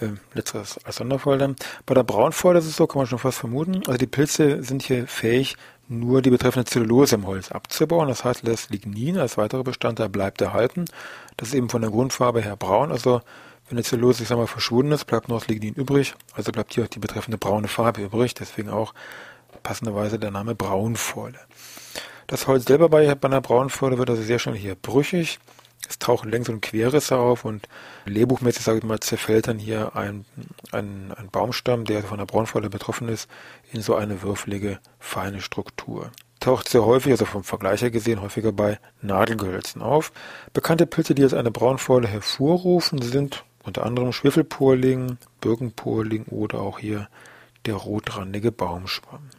äh, 0.00 0.06
letzteres 0.32 0.82
als 0.82 0.96
Sonderfall 0.96 1.36
dann. 1.36 1.56
Bei 1.84 1.92
der 1.92 2.04
Braunfäule 2.04 2.58
ist 2.58 2.64
es 2.64 2.76
so, 2.76 2.86
kann 2.86 3.00
man 3.00 3.06
schon 3.06 3.18
fast 3.18 3.36
vermuten. 3.36 3.82
Also 3.86 3.98
die 3.98 4.06
Pilze 4.06 4.62
sind 4.62 4.82
hier 4.82 5.06
fähig, 5.06 5.56
nur 5.88 6.22
die 6.22 6.30
betreffende 6.30 6.64
Zellulose 6.64 7.16
im 7.16 7.26
Holz 7.26 7.52
abzubauen. 7.52 8.08
Das 8.08 8.24
heißt, 8.24 8.48
das 8.48 8.70
Lignin 8.70 9.18
als 9.18 9.36
weiterer 9.36 9.62
Bestandteil 9.62 10.08
bleibt 10.08 10.40
erhalten. 10.40 10.86
Das 11.36 11.48
ist 11.48 11.54
eben 11.54 11.68
von 11.68 11.82
der 11.82 11.90
Grundfarbe 11.90 12.40
her 12.40 12.56
braun. 12.56 12.92
Also 12.92 13.20
wenn 13.68 13.76
die 13.76 13.82
Zellulose, 13.82 14.22
ich 14.22 14.28
sag 14.30 14.38
mal, 14.38 14.46
verschwunden 14.46 14.92
ist, 14.92 15.04
bleibt 15.04 15.28
nur 15.28 15.38
das 15.38 15.48
Lignin 15.48 15.74
übrig. 15.74 16.14
Also 16.34 16.50
bleibt 16.50 16.72
hier 16.72 16.84
auch 16.84 16.88
die 16.88 16.98
betreffende 16.98 17.36
braune 17.36 17.68
Farbe 17.68 18.00
übrig. 18.00 18.32
Deswegen 18.32 18.70
auch 18.70 18.94
passenderweise 19.62 20.18
der 20.18 20.30
Name 20.30 20.54
Braunfäule. 20.54 21.38
Das 22.30 22.46
Holz 22.46 22.66
selber 22.66 22.88
bei, 22.88 23.12
bei 23.16 23.26
einer 23.26 23.40
Braunfäule 23.40 23.98
wird 23.98 24.08
also 24.08 24.22
sehr 24.22 24.38
schnell 24.38 24.54
hier 24.54 24.76
brüchig. 24.76 25.40
Es 25.88 25.98
tauchen 25.98 26.30
Längs- 26.30 26.48
und 26.48 26.62
Querrisse 26.62 27.16
auf 27.16 27.44
und 27.44 27.66
lehrbuchmäßig, 28.04 28.62
sage 28.62 28.78
ich 28.78 28.84
mal, 28.84 29.00
zerfällt 29.00 29.48
dann 29.48 29.58
hier 29.58 29.96
ein, 29.96 30.24
ein, 30.70 31.12
ein 31.16 31.28
Baumstamm, 31.32 31.84
der 31.84 32.04
von 32.04 32.18
der 32.18 32.26
Braunfalle 32.26 32.70
betroffen 32.70 33.08
ist, 33.08 33.28
in 33.72 33.82
so 33.82 33.96
eine 33.96 34.22
würfelige, 34.22 34.78
feine 35.00 35.40
Struktur. 35.40 36.12
Taucht 36.38 36.68
sehr 36.68 36.86
häufig, 36.86 37.10
also 37.10 37.24
vom 37.24 37.42
Vergleich 37.42 37.82
her 37.82 37.90
gesehen, 37.90 38.22
häufiger 38.22 38.52
bei 38.52 38.78
Nadelgehölzen 39.02 39.82
auf. 39.82 40.12
Bekannte 40.52 40.86
Pilze, 40.86 41.16
die 41.16 41.24
als 41.24 41.34
eine 41.34 41.50
Braunfaule 41.50 42.06
hervorrufen, 42.06 43.02
sind 43.02 43.42
unter 43.64 43.84
anderem 43.84 44.12
Schwefelporling, 44.12 45.18
Birkenporling 45.40 46.26
oder 46.26 46.60
auch 46.60 46.78
hier 46.78 47.08
der 47.66 47.74
rotrandige 47.74 48.52
Baumschwamm. 48.52 49.30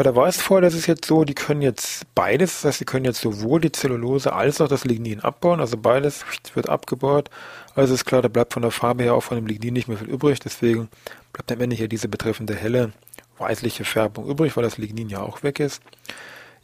Bei 0.00 0.04
der 0.04 0.16
Weißfäule 0.16 0.66
ist 0.66 0.72
es 0.72 0.86
jetzt 0.86 1.04
so, 1.04 1.24
die 1.24 1.34
können 1.34 1.60
jetzt 1.60 2.06
beides, 2.14 2.54
das 2.54 2.64
heißt, 2.64 2.78
sie 2.78 2.84
können 2.86 3.04
jetzt 3.04 3.20
sowohl 3.20 3.60
die 3.60 3.70
Zellulose 3.70 4.32
als 4.32 4.58
auch 4.62 4.68
das 4.68 4.86
Lignin 4.86 5.20
abbauen, 5.20 5.60
also 5.60 5.76
beides 5.76 6.24
wird 6.54 6.70
abgebaut. 6.70 7.28
Also 7.74 7.92
ist 7.92 8.06
klar, 8.06 8.22
da 8.22 8.28
bleibt 8.28 8.54
von 8.54 8.62
der 8.62 8.70
Farbe 8.70 9.02
her 9.02 9.12
auch 9.12 9.20
von 9.20 9.36
dem 9.36 9.46
Lignin 9.46 9.74
nicht 9.74 9.88
mehr 9.88 9.98
viel 9.98 10.08
übrig, 10.08 10.40
deswegen 10.40 10.88
bleibt 11.34 11.52
am 11.52 11.60
Ende 11.60 11.76
hier 11.76 11.86
diese 11.86 12.08
betreffende 12.08 12.54
helle 12.54 12.92
weißliche 13.36 13.84
Färbung 13.84 14.26
übrig, 14.26 14.56
weil 14.56 14.64
das 14.64 14.78
Lignin 14.78 15.10
ja 15.10 15.20
auch 15.20 15.42
weg 15.42 15.60
ist. 15.60 15.82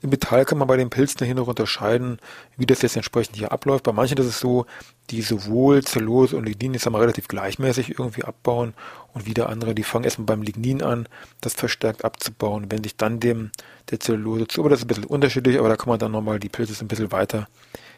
Im 0.03 0.11
Metall 0.11 0.45
kann 0.45 0.59
man 0.59 0.69
bei 0.69 0.77
den 0.77 0.91
Pilzen 0.91 1.25
hier 1.25 1.35
noch 1.35 1.47
unterscheiden, 1.47 2.19
wie 2.57 2.67
das 2.67 2.83
jetzt 2.83 2.97
entsprechend 2.97 3.37
hier 3.37 3.51
abläuft. 3.51 3.85
Bei 3.85 3.93
manchen 3.93 4.19
ist 4.19 4.27
es 4.27 4.41
so, 4.41 4.67
die 5.11 5.23
sowohl 5.23 5.83
Zellulose 5.83 6.37
und 6.37 6.45
Lignin 6.45 6.75
jetzt 6.75 6.87
einmal 6.87 7.01
relativ 7.01 7.29
gleichmäßig 7.29 7.99
irgendwie 7.99 8.25
abbauen 8.25 8.75
und 9.15 9.27
wieder 9.27 9.49
andere, 9.49 9.75
die 9.75 9.85
fangen 9.85 10.05
erstmal 10.05 10.27
beim 10.27 10.43
Lignin 10.43 10.83
an, 10.83 11.09
das 11.41 11.55
verstärkt 11.55 12.05
abzubauen, 12.05 12.67
wenn 12.71 12.83
sich 12.83 12.97
dann 12.97 13.21
dem 13.21 13.51
der 13.91 14.01
Zellulose 14.01 14.49
zu, 14.49 14.61
aber 14.61 14.71
das 14.71 14.81
ist 14.81 14.85
ein 14.85 14.89
bisschen 14.89 15.05
unterschiedlich, 15.05 15.59
aber 15.59 15.69
da 15.69 15.77
kann 15.77 15.89
man 15.89 15.99
dann 15.99 16.13
nochmal 16.13 16.41
die 16.41 16.49
Pilze 16.49 16.85
ein 16.85 16.89
bisschen 16.89 17.13
weiter 17.13 17.49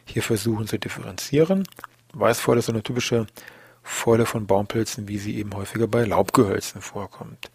hier 0.05 0.23
versuchen 0.23 0.67
zu 0.67 0.79
differenzieren. 0.79 1.67
Weißfäule 2.13 2.59
ist 2.59 2.67
so 2.67 2.71
eine 2.71 2.83
typische 2.83 3.27
Fäule 3.83 4.25
von 4.25 4.47
Baumpilzen, 4.47 5.07
wie 5.07 5.17
sie 5.17 5.37
eben 5.37 5.53
häufiger 5.53 5.87
bei 5.87 6.05
Laubgehölzen 6.05 6.81
vorkommt. 6.81 7.51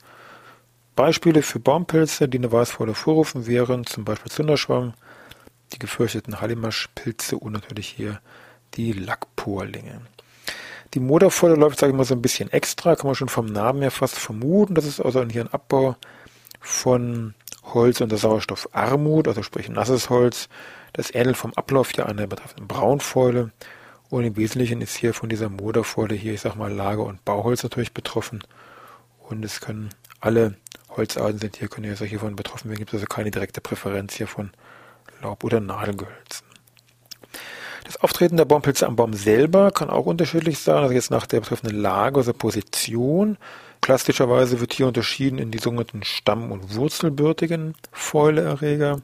Beispiele 0.97 1.43
für 1.43 1.59
Baumpilze, 1.59 2.29
die 2.29 2.39
eine 2.39 2.53
Weißfäule 2.53 2.95
vorrufen, 2.95 3.47
wären 3.47 3.85
zum 3.85 4.05
Beispiel 4.05 4.31
Zunderschwamm, 4.31 4.95
die 5.73 5.79
gefürchteten 5.79 6.41
Hallimaschpilze 6.41 7.37
und 7.37 7.53
natürlich 7.53 7.89
hier 7.89 8.21
die 8.75 8.93
Lackporlinge. 8.93 10.01
Die 10.95 11.01
Moderfäule 11.01 11.57
läuft, 11.57 11.81
sage 11.81 11.93
ich 11.93 11.97
mal, 11.97 12.05
so 12.05 12.15
ein 12.15 12.23
bisschen 12.23 12.53
extra, 12.53 12.95
kann 12.95 13.07
man 13.07 13.17
schon 13.17 13.29
vom 13.29 13.47
Namen 13.47 13.83
her 13.83 13.91
fast 13.91 14.17
vermuten. 14.17 14.77
Das 14.77 14.85
ist 14.85 15.01
also 15.01 15.25
hier 15.25 15.43
ein 15.43 15.53
Abbau 15.53 15.97
von 16.61 17.35
Holz 17.65 18.01
unter 18.01 18.17
Sauerstoffarmut, 18.17 19.27
also 19.27 19.43
sprich 19.43 19.69
nasses 19.69 20.11
Holz. 20.11 20.49
Das 20.93 21.13
ähnelt 21.13 21.37
vom 21.37 21.53
Ablauf 21.55 21.93
ja 21.97 22.07
einer 22.07 22.29
betreffenden 22.29 22.69
Braunfäule. 22.69 23.51
Und 24.11 24.23
im 24.23 24.37
Wesentlichen 24.37 24.81
ist 24.81 24.95
hier 24.95 25.15
von 25.15 25.29
dieser 25.29 25.49
Moderfäule 25.49 26.15
hier, 26.15 26.35
ich 26.35 26.43
sag 26.43 26.55
mal, 26.55 26.73
Lager- 26.73 27.05
und 27.05 27.25
Bauholz 27.25 27.65
natürlich 27.65 27.93
betroffen. 27.93 28.45
Und 29.29 29.45
es 29.45 29.61
können 29.61 29.91
alle 30.21 30.57
Holzarten 30.97 31.39
sind 31.39 31.57
hier, 31.57 31.69
können 31.69 31.87
ja 31.87 31.97
solche 31.97 32.19
von 32.19 32.37
betroffen 32.37 32.69
werden. 32.69 32.79
Gibt 32.79 32.91
es 32.91 32.97
also 32.97 33.07
keine 33.07 33.31
direkte 33.31 33.61
Präferenz 33.61 34.15
hier 34.15 34.27
von 34.27 34.51
Laub- 35.23 35.45
oder 35.45 35.61
Nadelgehölzen. 35.61 36.47
Das 37.85 37.99
Auftreten 37.99 38.37
der 38.39 38.47
Baumpilze 38.47 38.87
am 38.87 38.97
Baum 38.97 39.13
selber 39.13 39.71
kann 39.71 39.91
auch 39.91 40.07
unterschiedlich 40.07 40.59
sein, 40.59 40.83
also 40.83 40.95
jetzt 40.95 41.11
nach 41.11 41.27
der 41.27 41.41
betreffenden 41.41 41.79
Lage, 41.79 42.17
also 42.17 42.33
Position. 42.33 43.37
Klassischerweise 43.83 44.61
wird 44.61 44.73
hier 44.73 44.87
unterschieden 44.87 45.39
in 45.39 45.51
die 45.51 45.59
sogenannten 45.59 46.03
Stamm- 46.03 46.51
und 46.51 46.75
Wurzelbürtigen 46.75 47.75
Fäuleerreger. 47.93 49.03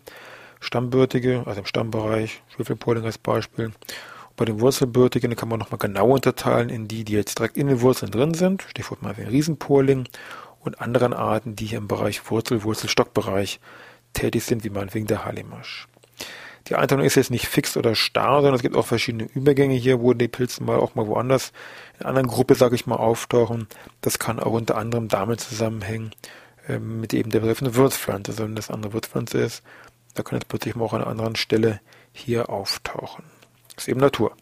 Stammbürtige, 0.60 1.42
also 1.46 1.60
im 1.60 1.66
Stammbereich, 1.66 2.42
Schwefelpoling 2.54 3.04
als 3.04 3.18
Beispiel. 3.18 3.72
Bei 4.36 4.44
den 4.44 4.60
Wurzelbürtigen 4.60 5.34
kann 5.34 5.48
man 5.48 5.58
nochmal 5.58 5.78
genau 5.78 6.10
unterteilen 6.10 6.68
in 6.68 6.86
die, 6.86 7.04
die 7.04 7.14
jetzt 7.14 7.38
direkt 7.38 7.56
in 7.56 7.66
den 7.66 7.80
Wurzeln 7.80 8.10
drin 8.10 8.34
sind, 8.34 8.62
Stichwort 8.62 9.02
mal 9.02 9.16
wie 9.16 9.22
ein 9.22 9.28
Riesenpoling, 9.28 10.06
und 10.60 10.80
anderen 10.80 11.12
Arten, 11.12 11.56
die 11.56 11.66
hier 11.66 11.78
im 11.78 11.88
Bereich 11.88 12.30
Wurzel, 12.30 12.62
Wurzelstockbereich 12.62 13.60
tätig 14.12 14.44
sind, 14.44 14.64
wie 14.64 14.70
meinetwegen 14.70 15.06
der 15.06 15.24
Hallimasch. 15.24 15.88
Die 16.68 16.74
Einteilung 16.74 17.04
ist 17.04 17.14
jetzt 17.14 17.30
nicht 17.30 17.48
fix 17.48 17.76
oder 17.76 17.94
starr, 17.94 18.42
sondern 18.42 18.54
es 18.54 18.62
gibt 18.62 18.76
auch 18.76 18.86
verschiedene 18.86 19.24
Übergänge 19.24 19.74
hier, 19.74 20.00
wo 20.00 20.12
die 20.12 20.28
Pilze 20.28 20.62
mal 20.62 20.78
auch 20.78 20.94
mal 20.94 21.06
woanders 21.06 21.52
in 21.94 22.00
einer 22.00 22.10
anderen 22.10 22.28
Gruppe, 22.28 22.54
sage 22.54 22.74
ich 22.74 22.86
mal, 22.86 22.96
auftauchen. 22.96 23.66
Das 24.02 24.18
kann 24.18 24.38
auch 24.38 24.52
unter 24.52 24.76
anderem 24.76 25.08
damit 25.08 25.40
zusammenhängen, 25.40 26.12
äh, 26.68 26.78
mit 26.78 27.14
eben 27.14 27.30
der 27.30 27.40
betreffenden 27.40 27.76
Wirtspflanze. 27.76 28.32
Also 28.32 28.44
wenn 28.44 28.56
das 28.56 28.70
eine 28.70 28.92
Wirtspflanze 28.92 29.38
ist, 29.38 29.62
da 30.14 30.22
kann 30.22 30.38
es 30.38 30.44
plötzlich 30.44 30.76
mal 30.76 30.84
auch 30.84 30.92
an 30.92 31.02
einer 31.02 31.10
anderen 31.10 31.36
Stelle 31.36 31.80
hier 32.12 32.50
auftauchen. 32.50 33.24
Das 33.74 33.84
ist 33.84 33.88
eben 33.88 34.00
Natur. 34.00 34.36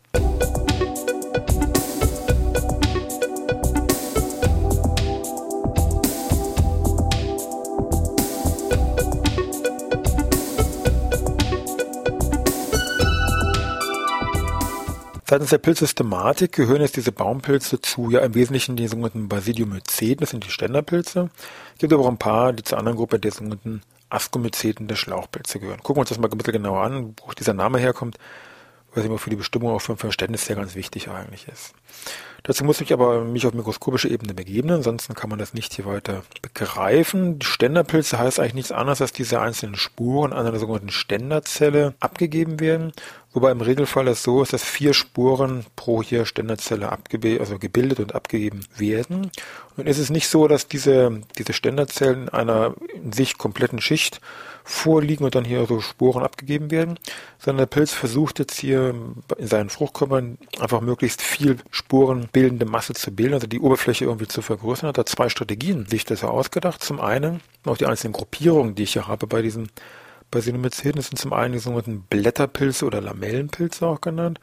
Seitens 15.31 15.51
der 15.51 15.59
Pilzsystematik 15.59 16.53
gehören 16.53 16.81
jetzt 16.81 16.97
diese 16.97 17.13
Baumpilze 17.13 17.83
zu, 17.83 18.11
ja 18.11 18.21
im 18.21 18.35
Wesentlichen 18.35 18.77
die 18.77 18.89
sogenannten 18.89 19.29
Basidiomyceten, 19.29 20.21
das 20.21 20.31
sind 20.31 20.47
die 20.47 20.51
Ständerpilze. 20.51 21.29
Es 21.75 21.81
gibt 21.81 21.93
aber 21.93 22.05
auch 22.05 22.09
ein 22.09 22.17
paar, 22.17 22.55
die 22.55 22.63
zur 22.63 22.79
anderen 22.79 22.97
Gruppe 22.97 23.19
der 23.19 23.31
sogenannten 23.31 23.83
Ascomyceten 24.09 24.89
der 24.89 24.97
Schlauchpilze 24.97 25.61
gehören. 25.61 25.83
Gucken 25.83 25.97
wir 25.97 26.01
uns 26.01 26.09
das 26.09 26.19
mal 26.19 26.31
ein 26.31 26.39
bisschen 26.39 26.55
genauer 26.55 26.81
an, 26.81 27.15
wo 27.23 27.31
dieser 27.33 27.53
Name 27.53 27.79
herkommt, 27.79 28.17
was 28.95 29.05
immer 29.05 29.19
für 29.19 29.29
die 29.29 29.37
Bestimmung 29.37 29.71
auch 29.73 29.83
für 29.83 29.93
ein 29.93 29.99
Verständnis 29.99 30.47
sehr 30.47 30.57
ganz 30.57 30.75
wichtig 30.75 31.11
eigentlich 31.11 31.47
ist. 31.47 31.75
Dazu 32.45 32.65
muss 32.65 32.81
ich 32.81 32.93
aber 32.95 33.23
mich 33.25 33.47
auf 33.47 33.53
mikroskopische 33.53 34.09
Ebene 34.09 34.33
begeben, 34.33 34.71
ansonsten 34.71 35.15
kann 35.15 35.29
man 35.29 35.39
das 35.39 35.53
nicht 35.53 35.75
hier 35.75 35.85
weiter 35.85 36.23
begreifen. 36.41 37.39
Die 37.39 37.47
Ständerpilze 37.47 38.19
heißt 38.19 38.41
eigentlich 38.41 38.55
nichts 38.55 38.73
anderes, 38.73 39.03
als 39.03 39.13
diese 39.13 39.41
einzelnen 39.41 39.75
Spuren 39.75 40.33
an 40.33 40.47
einer 40.47 40.59
sogenannten 40.59 40.91
Ständerzelle 40.91 41.95
abgegeben 42.01 42.61
werden, 42.61 42.93
wobei 43.33 43.51
im 43.51 43.61
Regelfall 43.61 44.09
es 44.09 44.23
so 44.23 44.43
ist, 44.43 44.53
dass 44.53 44.65
vier 44.65 44.95
Spuren 44.95 45.65
pro 45.77 46.03
hier 46.03 46.27
Ständerzelle 46.27 46.91
also 46.91 47.59
gebildet 47.59 48.01
und 48.01 48.15
abgegeben 48.15 48.61
werden. 48.77 49.31
Und 49.77 49.87
es 49.87 49.99
ist 49.99 50.11
nicht 50.11 50.29
so, 50.29 50.49
dass 50.49 50.69
diese, 50.69 51.21
diese 51.39 51.53
Ständerzellen 51.53 52.23
in 52.23 52.29
einer 52.31 52.75
in 52.95 53.13
sich 53.13 53.39
kompletten 53.39 53.81
Schicht 53.81 54.21
vorliegen 54.65 55.25
und 55.25 55.35
dann 55.35 55.47
hier 55.47 55.65
so 55.67 55.81
Sporen 55.81 56.23
abgegeben 56.23 56.71
werden, 56.71 56.99
sondern 57.39 57.63
der 57.63 57.75
Pilz 57.75 57.93
versucht 57.93 58.39
jetzt 58.39 58.59
hier 58.59 58.95
in 59.39 59.47
seinen 59.47 59.71
Fruchtkörpern 59.71 60.37
einfach 60.61 60.83
möglichst 60.83 61.23
viel 61.23 61.57
spurenbildende 61.71 62.67
Masse 62.67 62.93
zu 62.93 63.11
bilden, 63.11 63.35
also 63.35 63.47
die 63.47 63.61
Oberfläche 63.61 64.05
irgendwie 64.05 64.29
zu 64.29 64.43
vergrößern. 64.43 64.89
Hat 64.89 64.99
er 64.99 65.07
zwei 65.07 65.31
Strategien 65.31 65.87
sich 65.87 66.05
das 66.05 66.23
ausgedacht. 66.23 66.83
Zum 66.83 67.01
einen 67.01 67.41
auch 67.65 67.79
die 67.79 67.87
einzelnen 67.87 68.13
Gruppierungen, 68.13 68.75
die 68.75 68.83
ich 68.83 68.93
hier 68.93 69.09
habe 69.09 69.27
bei 69.27 69.41
diesen 69.41 69.71
bei 70.31 70.41
Sinomyceten, 70.41 71.01
sind 71.01 71.19
zum 71.19 71.33
einen 71.33 71.53
die 71.53 71.59
sogenannten 71.59 72.03
Blätterpilze 72.09 72.85
oder 72.85 73.01
Lamellenpilze 73.01 73.87
auch 73.87 74.01
genannt 74.01 74.41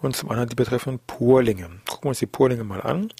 und 0.00 0.16
zum 0.16 0.30
anderen 0.30 0.48
die 0.48 0.56
betreffenden 0.56 1.00
Porlinge. 1.06 1.68
Gucken 1.88 2.04
wir 2.04 2.08
uns 2.10 2.18
die 2.18 2.26
Porlinge 2.26 2.64
mal 2.64 2.82
an. 2.82 3.12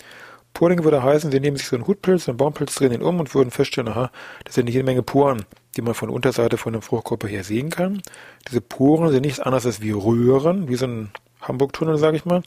Porlinge 0.55 0.85
würde 0.85 1.03
heißen, 1.03 1.31
sie 1.31 1.41
nehmen 1.41 1.57
sich 1.57 1.69
so 1.69 1.77
einen 1.77 1.87
Hutpilz, 1.87 2.29
einen 2.29 2.37
Baumpilz, 2.37 2.75
drehen 2.75 2.93
ihn 2.93 3.03
um 3.03 3.21
und 3.21 3.35
würden 3.35 3.51
feststellen, 3.51 3.91
aha, 3.91 4.11
das 4.45 4.55
sind 4.55 4.69
jede 4.69 4.85
Menge 4.85 5.03
Poren 5.03 5.47
die 5.77 5.83
man 5.83 5.95
von 5.95 6.09
der 6.09 6.15
Unterseite 6.15 6.59
von 6.59 6.73
dem 6.73 6.83
Fruchtkörper 6.83 7.29
her 7.29 7.45
sehen 7.45 7.71
kann. 7.71 8.03
Diese 8.49 8.61
Poren 8.61 9.11
sind 9.11 9.23
nichts 9.23 9.41
anderes 9.41 9.67
als 9.67 9.81
wie 9.81 9.91
Röhren, 9.91 10.69
wie 10.69 10.77
so 10.77 10.87
ein 10.87 11.11
Hamburg-Tunnel, 11.41 11.99
sage 11.99 12.17
ich 12.17 12.25
mal. 12.25 12.43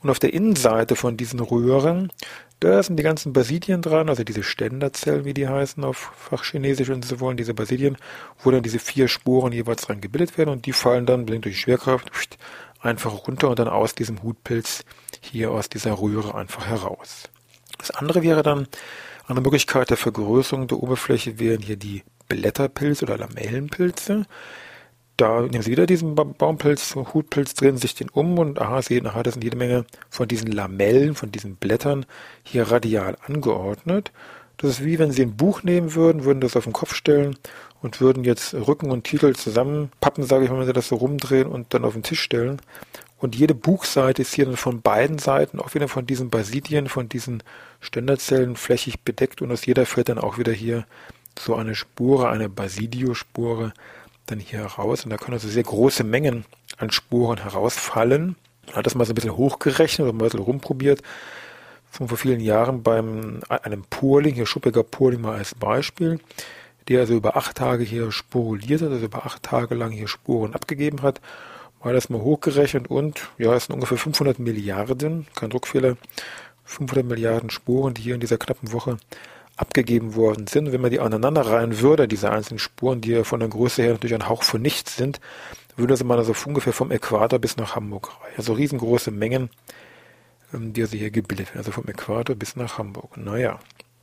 Und 0.00 0.10
auf 0.10 0.18
der 0.18 0.32
Innenseite 0.32 0.96
von 0.96 1.16
diesen 1.16 1.40
Röhren, 1.40 2.12
da 2.62 2.82
sind 2.82 2.96
die 2.96 3.02
ganzen 3.02 3.32
Basidien 3.32 3.82
dran, 3.82 4.08
also 4.08 4.22
diese 4.22 4.44
Ständerzellen, 4.44 5.24
wie 5.24 5.34
die 5.34 5.48
heißen 5.48 5.82
auf 5.82 6.12
Fachchinesisch, 6.16 6.88
wenn 6.88 7.02
Sie 7.02 7.08
so 7.08 7.18
wollen, 7.18 7.36
diese 7.36 7.54
Basidien, 7.54 7.96
wo 8.42 8.52
dann 8.52 8.62
diese 8.62 8.78
vier 8.78 9.08
Sporen 9.08 9.52
jeweils 9.52 9.82
dran 9.82 10.00
gebildet 10.00 10.38
werden 10.38 10.50
und 10.50 10.66
die 10.66 10.72
fallen 10.72 11.04
dann, 11.04 11.26
bedingt 11.26 11.44
durch 11.44 11.60
Schwerkraft, 11.60 12.38
einfach 12.80 13.26
runter 13.26 13.48
und 13.48 13.58
dann 13.58 13.68
aus 13.68 13.96
diesem 13.96 14.22
Hutpilz 14.22 14.84
hier 15.20 15.50
aus 15.50 15.68
dieser 15.68 15.92
Röhre 15.92 16.36
einfach 16.36 16.66
heraus. 16.66 17.24
Das 17.78 17.90
andere 17.90 18.22
wäre 18.22 18.44
dann 18.44 18.68
eine 19.26 19.40
Möglichkeit 19.40 19.90
der 19.90 19.96
Vergrößerung 19.96 20.68
der 20.68 20.78
Oberfläche 20.78 21.40
wären 21.40 21.62
hier 21.62 21.76
die 21.76 22.04
Blätterpilze 22.28 23.04
oder 23.04 23.18
Lamellenpilze. 23.18 24.26
Da 25.16 25.42
nehmen 25.42 25.62
Sie 25.62 25.70
wieder 25.70 25.86
diesen 25.86 26.14
Baumpilz, 26.14 26.96
Hutpilz, 26.96 27.54
drehen 27.54 27.76
sich 27.76 27.94
den 27.94 28.08
um 28.08 28.38
und 28.38 28.60
aha, 28.60 28.82
sehen, 28.82 29.06
aha, 29.06 29.22
das 29.22 29.34
sind 29.34 29.44
jede 29.44 29.56
Menge 29.56 29.84
von 30.08 30.26
diesen 30.26 30.50
Lamellen, 30.50 31.14
von 31.14 31.30
diesen 31.30 31.56
Blättern 31.56 32.06
hier 32.42 32.70
radial 32.70 33.16
angeordnet. 33.26 34.10
Das 34.56 34.70
ist 34.70 34.84
wie 34.84 34.98
wenn 34.98 35.12
Sie 35.12 35.22
ein 35.22 35.36
Buch 35.36 35.62
nehmen 35.62 35.94
würden, 35.94 36.24
würden 36.24 36.40
das 36.40 36.56
auf 36.56 36.64
den 36.64 36.72
Kopf 36.72 36.94
stellen 36.94 37.36
und 37.82 38.00
würden 38.00 38.24
jetzt 38.24 38.54
Rücken 38.54 38.90
und 38.90 39.04
Titel 39.04 39.34
zusammenpappen, 39.34 40.24
sage 40.24 40.44
ich 40.44 40.50
mal, 40.50 40.60
wenn 40.60 40.66
Sie 40.66 40.72
das 40.72 40.88
so 40.88 40.96
rumdrehen 40.96 41.48
und 41.48 41.74
dann 41.74 41.84
auf 41.84 41.94
den 41.94 42.02
Tisch 42.02 42.20
stellen. 42.20 42.60
Und 43.18 43.36
jede 43.36 43.54
Buchseite 43.54 44.22
ist 44.22 44.34
hier 44.34 44.46
dann 44.46 44.56
von 44.56 44.82
beiden 44.82 45.18
Seiten 45.18 45.60
auch 45.60 45.74
wieder 45.74 45.88
von 45.88 46.06
diesen 46.06 46.30
Basidien, 46.30 46.88
von 46.88 47.08
diesen 47.08 47.42
Ständerzellen 47.80 48.56
flächig 48.56 49.00
bedeckt 49.00 49.42
und 49.42 49.52
aus 49.52 49.66
jeder 49.66 49.86
fällt 49.86 50.08
dann 50.08 50.18
auch 50.18 50.38
wieder 50.38 50.52
hier 50.52 50.86
so 51.38 51.54
eine 51.54 51.74
Spure, 51.74 52.28
eine 52.28 52.48
Basidiospore 52.48 53.72
dann 54.26 54.38
hier 54.38 54.60
heraus. 54.60 55.04
Und 55.04 55.10
da 55.10 55.16
können 55.16 55.34
also 55.34 55.48
sehr 55.48 55.62
große 55.62 56.04
Mengen 56.04 56.44
an 56.78 56.90
Spuren 56.90 57.42
herausfallen. 57.42 58.36
Man 58.66 58.76
hat 58.76 58.86
das 58.86 58.94
mal 58.94 59.04
so 59.04 59.12
ein 59.12 59.14
bisschen 59.14 59.36
hochgerechnet 59.36 60.06
oder 60.06 60.16
mal 60.16 60.30
so 60.30 60.42
rumprobiert. 60.42 61.02
Von 61.90 62.08
vor 62.08 62.16
vielen 62.16 62.40
Jahren 62.40 62.82
beim 62.82 63.40
einem 63.48 63.84
Purling, 63.90 64.34
hier 64.34 64.46
schuppiger 64.46 64.82
Purling 64.82 65.20
mal 65.20 65.36
als 65.36 65.54
Beispiel, 65.54 66.20
der 66.88 67.00
also 67.00 67.14
über 67.14 67.36
acht 67.36 67.56
Tage 67.56 67.84
hier 67.84 68.10
sporuliert 68.12 68.80
hat, 68.80 68.90
also 68.90 69.04
über 69.04 69.26
acht 69.26 69.42
Tage 69.42 69.74
lang 69.74 69.90
hier 69.90 70.08
Spuren 70.08 70.54
abgegeben 70.54 71.02
hat. 71.02 71.20
Mal 71.84 71.92
das 71.92 72.08
mal 72.08 72.22
hochgerechnet 72.22 72.88
und 72.88 73.28
ja, 73.38 73.54
es 73.54 73.66
sind 73.66 73.74
ungefähr 73.74 73.98
500 73.98 74.38
Milliarden, 74.38 75.26
kein 75.34 75.50
Druckfehler, 75.50 75.96
500 76.64 77.04
Milliarden 77.04 77.50
Spuren, 77.50 77.92
die 77.92 78.02
hier 78.02 78.14
in 78.14 78.20
dieser 78.20 78.38
knappen 78.38 78.72
Woche 78.72 78.96
abgegeben 79.56 80.14
worden 80.14 80.46
sind. 80.46 80.72
Wenn 80.72 80.80
man 80.80 80.90
die 80.90 81.00
aneinander 81.00 81.42
reihen 81.42 81.80
würde, 81.80 82.08
diese 82.08 82.30
einzelnen 82.30 82.58
Spuren, 82.58 83.00
die 83.00 83.24
von 83.24 83.40
der 83.40 83.48
Größe 83.48 83.82
her 83.82 83.92
natürlich 83.92 84.14
ein 84.14 84.28
Hauch 84.28 84.42
von 84.42 84.62
nichts 84.62 84.96
sind, 84.96 85.20
würde 85.76 86.02
man 86.04 86.18
also 86.18 86.34
ungefähr 86.46 86.72
vom 86.72 86.90
Äquator 86.90 87.38
bis 87.38 87.56
nach 87.56 87.76
Hamburg 87.76 88.10
reihen. 88.20 88.34
Also 88.36 88.52
riesengroße 88.54 89.10
Mengen, 89.10 89.50
ähm, 90.52 90.72
die 90.72 90.82
also 90.82 90.96
hier 90.96 91.10
gebildet 91.10 91.48
werden, 91.48 91.58
also 91.58 91.72
vom 91.72 91.86
Äquator 91.88 92.36
bis 92.36 92.56
nach 92.56 92.78
Hamburg. 92.78 93.16
Naja. 93.16 93.58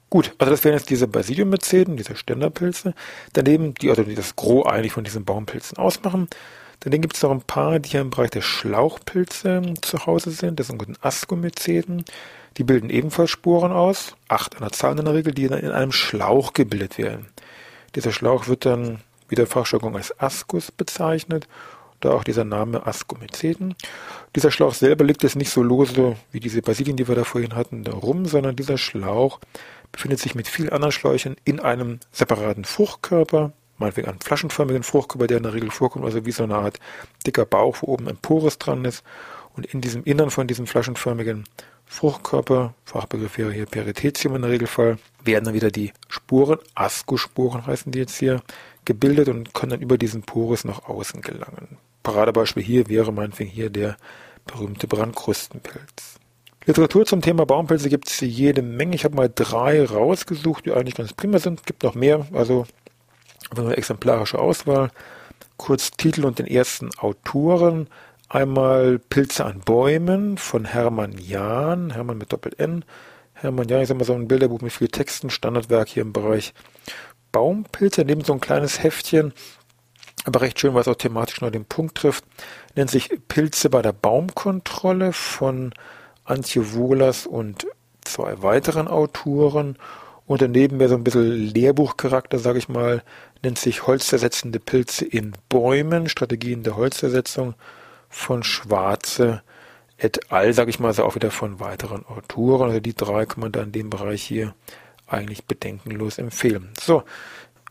Gut, 0.10 0.34
also 0.40 0.50
das 0.50 0.64
wären 0.64 0.76
jetzt 0.76 0.90
diese 0.90 1.08
Basidiummyceten, 1.08 1.96
diese 1.96 2.16
Ständerpilze. 2.16 2.96
Daneben, 3.34 3.76
die 3.76 3.92
also 3.92 4.02
das 4.02 4.36
Gros 4.36 4.66
eigentlich 4.66 4.94
von 4.94 5.04
diesen 5.04 5.24
Baumpilzen 5.24 5.78
ausmachen. 5.78 6.28
Daneben 6.80 7.02
gibt 7.02 7.16
es 7.16 7.22
noch 7.22 7.32
ein 7.32 7.42
paar, 7.42 7.80
die 7.80 7.90
hier 7.90 8.02
im 8.02 8.10
Bereich 8.10 8.32
der 8.32 8.42
Schlauchpilze 8.42 9.74
zu 9.82 10.06
Hause 10.06 10.32
sind, 10.32 10.60
das 10.60 10.68
sind 10.68 10.82
Ascomyceten. 11.02 12.06
Die 12.58 12.64
bilden 12.64 12.90
ebenfalls 12.90 13.30
Sporen 13.30 13.72
aus, 13.72 14.16
acht 14.28 14.56
an 14.56 14.62
der 14.62 14.72
Zahl 14.72 14.98
in 14.98 15.06
der 15.06 15.14
Regel, 15.14 15.34
die 15.34 15.48
dann 15.48 15.60
in 15.60 15.72
einem 15.72 15.92
Schlauch 15.92 16.54
gebildet 16.54 16.98
werden. 16.98 17.28
Dieser 17.96 18.12
Schlauch 18.12 18.48
wird 18.48 18.66
dann 18.66 19.00
wie 19.30 19.36
der 19.36 19.48
Fachjargon 19.48 19.96
als 19.96 20.20
Ascus 20.20 20.72
bezeichnet, 20.72 21.48
da 22.00 22.12
auch 22.12 22.24
dieser 22.24 22.46
Name 22.46 22.86
Ascomyceten. 22.86 23.76
Dieser 24.36 24.52
Schlauch 24.52 24.74
selber 24.74 25.04
liegt 25.04 25.24
jetzt 25.24 25.36
nicht 25.36 25.52
so 25.52 25.62
lose 25.62 26.16
wie 26.32 26.40
diese 26.40 26.62
Basilien, 26.62 26.98
die 26.98 27.08
wir 27.08 27.16
da 27.16 27.24
vorhin 27.24 27.56
hatten, 27.56 27.84
da 27.84 27.92
rum, 27.92 28.26
sondern 28.26 28.56
dieser 28.56 28.78
Schlauch 28.78 29.40
befindet 29.92 30.20
sich 30.20 30.36
mit 30.36 30.48
vielen 30.48 30.70
anderen 30.70 30.92
Schläuchen 30.92 31.36
in 31.44 31.60
einem 31.60 32.00
separaten 32.12 32.66
Fruchtkörper, 32.66 33.52
meinetwegen 33.78 34.08
einen 34.08 34.22
flaschenförmigen 34.22 34.84
Fruchtkörper, 34.84 35.28
der 35.28 35.38
in 35.38 35.44
der 35.44 35.54
Regel 35.54 35.72
vorkommt, 35.72 36.06
also 36.06 36.26
wie 36.26 36.32
so 36.32 36.44
eine 36.44 36.56
Art 36.56 36.80
dicker 37.26 37.46
Bauch, 37.46 37.78
wo 37.82 37.88
oben 37.88 38.08
ein 38.08 38.18
Pores 38.18 38.58
dran 38.60 38.86
ist. 38.86 39.04
Und 39.56 39.66
in 39.66 39.82
diesem 39.82 40.04
Innern 40.04 40.30
von 40.30 40.48
diesem 40.48 40.68
flaschenförmigen 40.68 41.44
Fruchtkörper, 41.92 42.76
Fachbegriff 42.86 43.40
wäre 43.40 43.52
hier 43.52 43.66
Perithecium 43.66 44.36
in 44.36 44.44
der 44.44 44.52
Regelfall, 44.52 45.00
werden 45.24 45.46
dann 45.46 45.54
wieder 45.56 45.72
die 45.72 45.92
Spuren, 46.08 46.60
Ascosporen 46.76 47.66
heißen 47.66 47.92
die 47.92 48.00
jetzt 48.00 48.16
hier, 48.18 48.42
gebildet 48.86 49.28
und 49.28 49.56
können 49.56 49.72
dann 49.72 49.82
über 49.82 49.98
diesen 49.98 50.22
Porus 50.22 50.64
nach 50.64 50.88
außen 50.88 51.22
gelangen. 51.22 51.78
Paradebeispiel 52.04 52.64
hier 52.64 52.88
wäre 52.90 53.12
meinetwegen 53.12 53.50
hier 53.50 53.72
der 53.72 53.98
berühmte 54.46 54.88
Brandkrustenpilz. 54.88 56.20
Literatur 56.66 57.08
zum 57.08 57.22
Thema 57.22 57.48
Baumpilze 57.48 57.90
gibt 57.90 58.08
es 58.08 58.20
jede 58.20 58.62
Menge. 58.62 58.94
Ich 58.94 59.04
habe 59.04 59.16
mal 59.16 59.32
drei 59.34 59.84
rausgesucht, 59.84 60.68
die 60.68 60.72
eigentlich 60.72 60.96
ganz 60.96 61.14
prima 61.14 61.40
sind. 61.40 61.66
Gibt 61.66 61.82
noch 61.82 61.96
mehr, 61.96 62.28
also 62.34 62.68
eine 63.56 63.76
exemplarische 63.76 64.38
Auswahl. 64.38 64.92
Kurz 65.58 65.90
Titel 65.92 66.24
und 66.26 66.38
den 66.38 66.46
ersten 66.46 66.92
Autoren. 67.00 67.88
Einmal 68.32 69.00
Pilze 69.00 69.44
an 69.44 69.62
Bäumen 69.62 70.38
von 70.38 70.64
Hermann 70.64 71.18
Jahn, 71.18 71.90
Hermann 71.90 72.20
mit 72.20 72.32
Doppel-N. 72.32 72.86
Hermann 73.34 73.68
Jahn 73.68 73.82
ist 73.82 73.90
immer 73.90 74.04
so 74.04 74.14
ein 74.14 74.28
Bilderbuch 74.28 74.62
mit 74.62 74.72
viel 74.72 74.88
Texten, 74.88 75.32
Standardwerk 75.32 75.88
hier 75.88 76.04
im 76.04 76.14
Bereich 76.14 76.54
Baumpilze. 77.32 78.06
Neben 78.06 78.24
so 78.24 78.34
ein 78.34 78.40
kleines 78.40 78.84
Heftchen, 78.84 79.34
aber 80.26 80.42
recht 80.42 80.60
schön, 80.60 80.76
weil 80.76 80.82
es 80.82 80.88
auch 80.88 80.96
thematisch 80.96 81.42
nur 81.42 81.50
den 81.50 81.66
Punkt 81.66 81.98
trifft. 81.98 82.24
Nennt 82.76 82.92
sich 82.92 83.10
Pilze 83.30 83.72
bei 83.72 83.82
der 83.82 83.94
Baumkontrolle 83.94 85.12
von 85.12 85.74
Antje 86.24 86.74
Wohlers 86.74 87.26
und 87.26 87.66
zwei 88.02 88.44
weiteren 88.44 88.88
Autoren. 88.88 89.76
Und 90.28 90.44
daneben 90.44 90.78
wäre 90.78 90.90
so 90.90 90.96
ein 90.96 91.04
bisschen 91.04 91.48
Lehrbuchcharakter, 91.48 92.38
sage 92.38 92.60
ich 92.60 92.70
mal, 92.70 93.02
nennt 93.42 93.58
sich 93.58 93.88
Holzersetzende 93.88 94.60
Pilze 94.60 95.04
in 95.04 95.34
Bäumen, 95.50 96.10
Strategien 96.10 96.62
der 96.62 96.76
Holzersetzung 96.76 97.56
von 98.10 98.44
Schwarze 98.44 99.42
et 99.98 100.32
al., 100.32 100.54
sage 100.54 100.70
ich 100.70 100.80
mal, 100.80 100.90
also 100.90 101.04
auch 101.04 101.16
wieder 101.16 101.32
von 101.32 101.60
weiteren 101.60 102.06
Autoren. 102.06 102.70
Also 102.70 102.80
die 102.80 102.96
drei 102.96 103.26
kann 103.26 103.42
man 103.42 103.52
da 103.52 103.62
in 103.62 103.72
dem 103.72 103.90
Bereich 103.90 104.24
hier 104.24 104.54
eigentlich 105.08 105.46
bedenkenlos 105.46 106.18
empfehlen. 106.18 106.70
So, 106.80 107.04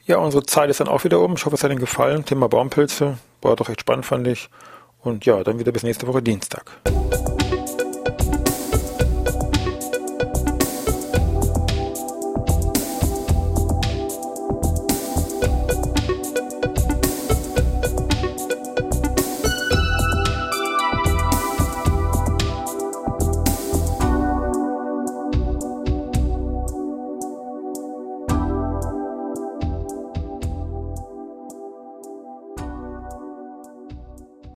ja, 0.06 0.16
unsere 0.18 0.44
Zeit 0.44 0.70
ist 0.70 0.80
dann 0.80 0.88
auch 0.88 1.04
wieder 1.04 1.20
um. 1.20 1.34
Ich 1.34 1.44
hoffe, 1.44 1.56
es 1.56 1.62
hat 1.62 1.70
Ihnen 1.70 1.80
gefallen. 1.80 2.24
Thema 2.24 2.48
Baumpilze. 2.48 3.18
War 3.42 3.56
doch 3.56 3.68
echt 3.68 3.82
spannend, 3.82 4.06
fand 4.06 4.26
ich. 4.26 4.48
Und 5.00 5.26
ja, 5.26 5.42
dann 5.44 5.58
wieder 5.58 5.72
bis 5.72 5.82
nächste 5.82 6.06
Woche 6.06 6.22
Dienstag. 6.22 6.80